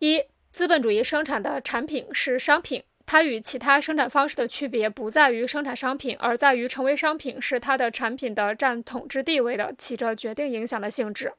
[0.00, 0.22] 一、
[0.52, 2.82] 资本主义生产的产品是商品。
[3.04, 11.32] 它与其他生产方式的区别不在于生产商品，而在于成为商品是它的产品的占统治地位的、起着决定影响的性质。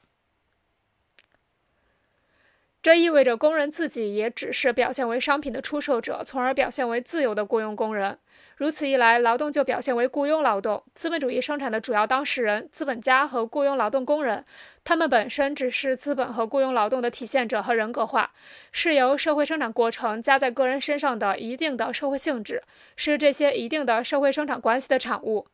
[2.89, 8.17] 这意味着工人自己也只是表现为商品的出售者，从而表现为自由的雇佣工人。
[8.57, 10.83] 如此一来，劳动就表现为雇佣劳动。
[10.95, 14.43] 资本主义生产的主要当事人——资本家和雇佣劳动工人，
[14.83, 18.31] 他们本身只是资本和雇佣劳动的体现者和人格化，
[18.71, 22.63] 是由社会生产过程加在个人身上的一定的社会性质，
[22.95, 25.45] 是这些一定的社会生产关系的产物。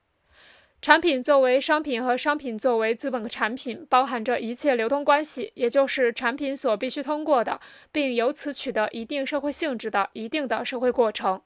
[0.86, 7.60] 产品作为商品和商品作为资本产品，包含着一切流通关系，也就是产品所必须通过的，
[7.92, 11.42] 并由此取得一定社会性质的一定的社会过程。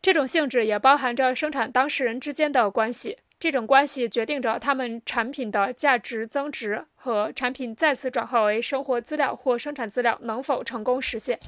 [0.00, 11.38] 这种性质也包含着生产当事人之间的关系，这种关系决定着他们产品的价值增值和产品再次转化为生活资料或生产资料能否成功实现。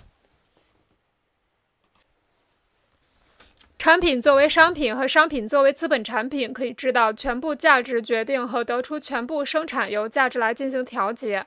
[3.83, 11.45] 产品作为商品和商品作为资本产品，可以知道全部价值决定和得出全部生产由价值来进行调节。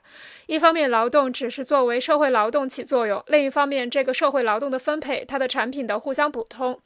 [0.48, 6.78] 一方面，劳动只是作为社会劳动起作用；另一方面，这个社会劳动的分配、它的产品的互相补充、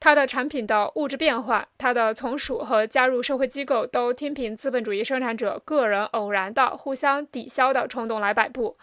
[0.00, 8.76] 它的产品的物质变化、它的从属和加入社会机构，都听凭资本主义生产者个人偶然的互相抵消的冲动来摆布。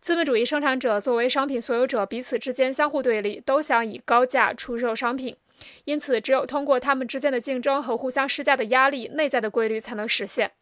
[0.00, 5.36] 资本主义生产者作为商品所有者，彼此之间相互对立，都想以高价出售商品。
[5.84, 10.52] 因此，只有通过他们之间的竞争和互相施加的压力，内在的规律才能实现。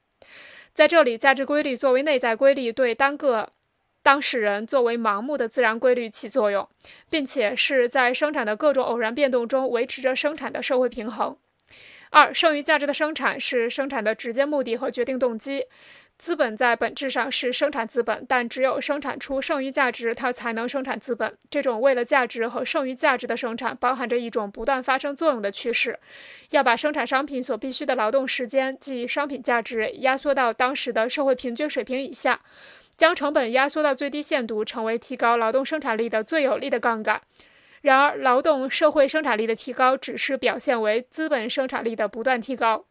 [0.75, 3.51] 在这里，价值规律作为内在规律，对单个
[4.09, 6.67] 当事人作为盲目的自然规律起作用，
[7.11, 11.37] 并且是在生产的各种偶然变动中维持着生产的社会平衡。
[12.09, 15.67] 二、剩余价值的生产是生产的直接目的和决定动机。
[16.17, 21.37] 资本在本质上是生产资本，但只有生产出剩余价值，它才能生产资本。
[21.51, 26.01] 这种为了价值和剩余价值的生产，包含着一种不断发生作用的趋势，
[26.51, 32.41] 要把生产商品所必需的劳动时间，即商品价值，压缩到当时的社会平均水平以下，
[32.99, 37.23] 将成本压缩到最低限度，成为提高劳动生产力的最有力的杠杆。
[37.81, 42.85] 然而，劳动社会生产力的提高，只是表现为资本生产力的不断提高。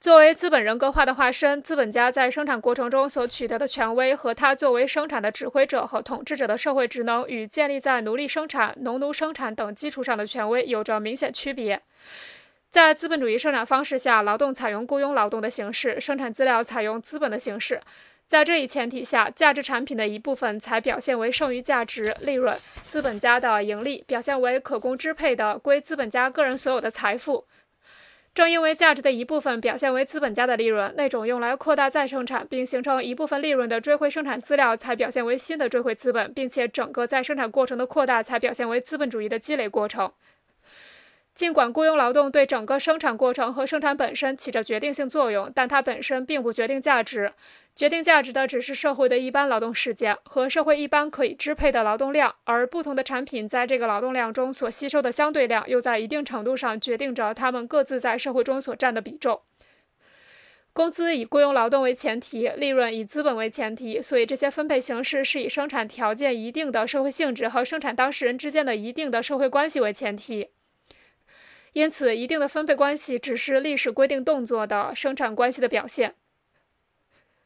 [0.00, 11.82] 作为资本人格化的化身，资本家在生产过程中所取得的权威和他作为生产的指挥者和统治者的社会职能，与建立在奴隶生产、农奴生产等基础上的权威有着明显区别。
[12.70, 17.78] 在资本主义生产方式下，劳动采用雇佣劳动的形式，生产资料采用资本的形式。
[18.32, 27.44] 在这一前提下，价值产品的一部分才表现为剩余价值、利润，资本家的盈利表现为可供支配的归资本家个人所有的财富。
[28.34, 40.10] 正因为价值的一部分表现为资本家的利润，那种用来扩大再生产并形成一部分利润的追回生产资料才表现为新的追回资本，并且整个再生产过程的扩大才表现为资本主义的积累过程。
[41.34, 47.32] 尽管雇佣劳动对整个生产过程和生产本身起着决定性作用，但它本身并不决定价值。
[47.74, 59.40] 决定价值的只是社会的一般劳动时间和社会一般可以支配的劳动量，而不同的产品在这个劳动量中所吸收的相对量，又在一定程度上决定着它们各自在社会中所占的比重。
[60.74, 70.48] 工资以雇佣劳动为前提，利润以资本为前提，所以这些分配形式是以生产条件一定的社会性质和生产当事人之间的一定的社会关系为前提。
[71.72, 76.14] 因此，一定的分配关系只是历史规定动作的生产关系的表现。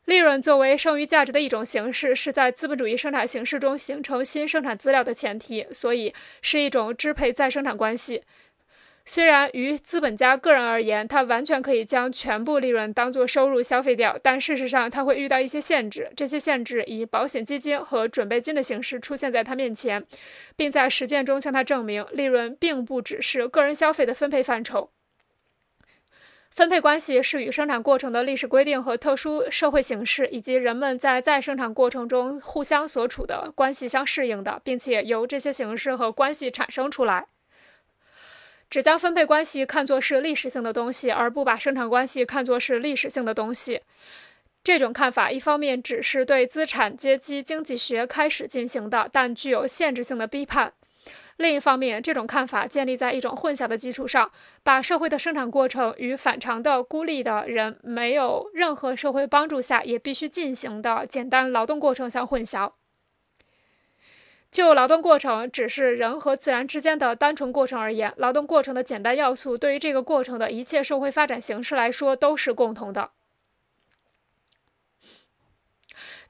[0.04, 8.22] 利润作为剩余价值的一种形式，是在资本主义生产形式中形成新生产资料的前提，所以是一种支配再生产关系。
[9.08, 16.10] 虽然于资本家个人而言，他完全可以将全部利润当作收入消费掉，但事实上他会遇到一些限制。
[16.16, 20.04] 这些限制以保险基金和准备金的形式出现在他面前，
[20.56, 24.90] 并在实践中向他证明，利润并不只是个人消费的分配范畴。
[26.50, 37.28] 分配关系是与生产过程的历史规定和特殊社会形式，以及人们在再生产过程中互相所处的关系相适应的，并且由这些形式和关系产生出来。
[38.68, 43.80] 只将分配关系看作是历史性的东西，而不把生产关系看作是历史性的东西。
[44.64, 50.70] 这种看法，一方面只是对资产阶级经济学开始进行的，但具有限制性的批判；
[51.36, 54.32] 另一方面，这种看法建立在一种混淆的基础上，
[54.64, 62.72] 把社会的生产过程与反常的孤立的人没有任何社会帮助下也必须进行的简单劳动过程相混淆。
[64.56, 73.10] 就劳动过程只是人和自然之间的单纯过程而言，劳动过程的简单要素对于这个过程的一切社会发展形式来说都是共同的。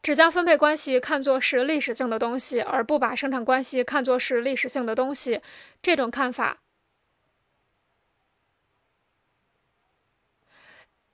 [0.02, 5.40] 只将分配关系看作是历史性的东西，而不把生产关系看作是历史性的东西，
[5.81, 6.58] 这种看法。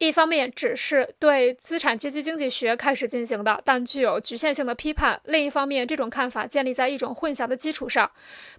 [0.02, 8.10] 一方面只是对资产阶级经济学开始进行的，但具有局限性的批判；另一方面，这种看法建立在一种混淆的基础上，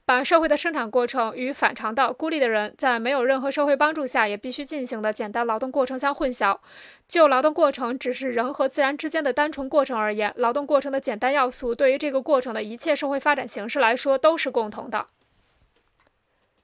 [0.05, 6.57] 把社会的生产过程与反常的孤立的人在没有任何社会帮助下也必须进行的简单劳动过程相混淆。
[7.09, 15.07] 就劳动过程只是人和自然之间的单纯过程而言，劳动过程的简单要素对于这个过程的一切社会发展形式来说都是共同的。